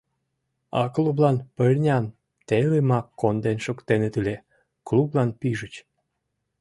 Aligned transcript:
У 0.81 0.83
клублан 0.93 1.35
пырням 1.55 2.05
телымак 2.47 3.05
конден 3.19 3.57
шуктеныт 3.65 4.13
ыле— 4.21 4.35
клублан 4.87 5.29
пижыч. 5.39 5.73